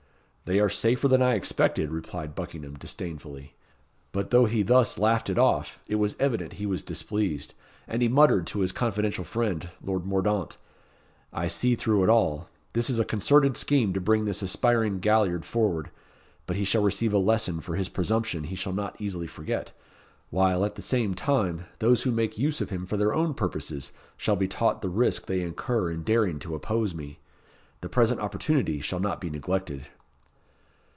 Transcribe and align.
"They 0.43 0.59
are 0.59 0.69
safer 0.69 1.07
than 1.07 1.21
I 1.21 1.35
expected," 1.35 1.91
replied 1.91 2.35
Buckingham, 2.35 2.73
disdainfully. 2.73 3.55
But 4.11 4.31
though 4.31 4.43
he 4.43 4.63
thus 4.63 4.97
laughed 4.99 5.29
it 5.29 5.37
off, 5.37 5.79
it 5.87 5.95
was 5.95 6.17
evident 6.19 6.53
he 6.53 6.65
was 6.65 6.81
displeased, 6.81 7.53
and 7.87 8.01
he 8.01 8.09
muttered 8.09 8.45
to 8.47 8.59
his 8.59 8.73
confidential 8.73 9.23
friend, 9.23 9.69
Lord 9.81 10.05
Mordaunt, 10.05 10.57
"I 11.31 11.47
see 11.47 11.75
through 11.77 12.03
it 12.03 12.09
all: 12.09 12.49
this 12.73 12.89
is 12.89 12.99
a 12.99 13.05
concerted 13.05 13.55
scheme 13.55 13.93
to 13.93 14.01
bring 14.01 14.25
this 14.25 14.41
aspiring 14.41 14.99
galliard 14.99 15.45
forward; 15.45 15.89
but 16.47 16.57
he 16.57 16.65
shall 16.65 16.83
receive 16.83 17.13
a 17.13 17.17
lesson 17.17 17.61
for 17.61 17.77
his 17.77 17.87
presumption 17.87 18.43
he 18.43 18.55
shall 18.57 18.73
not 18.73 18.99
easily 18.99 19.27
forget, 19.27 19.71
while, 20.31 20.65
at 20.65 20.75
the 20.75 20.81
same 20.81 21.13
time, 21.13 21.63
those 21.79 22.01
who 22.01 22.11
make 22.11 22.37
use 22.37 22.59
of 22.59 22.71
him 22.71 22.85
for 22.85 22.97
their 22.97 23.15
own 23.15 23.33
purposes 23.33 23.93
shall 24.17 24.35
be 24.35 24.49
taught 24.49 24.81
the 24.81 24.89
risk 24.89 25.27
they 25.27 25.39
incur 25.43 25.89
in 25.89 26.03
daring 26.03 26.39
to 26.39 26.55
oppose 26.55 26.93
me. 26.93 27.19
The 27.79 27.87
present 27.87 28.19
opportunity 28.19 28.81
shall 28.81 28.99
not 28.99 29.21
be 29.21 29.29
neglected." 29.29 29.87